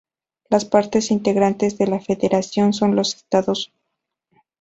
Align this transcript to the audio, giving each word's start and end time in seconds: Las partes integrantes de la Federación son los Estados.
Las 0.49 0.65
partes 0.65 1.11
integrantes 1.11 1.77
de 1.77 1.85
la 1.85 1.99
Federación 1.99 2.73
son 2.73 2.95
los 2.95 3.13
Estados. 3.13 3.71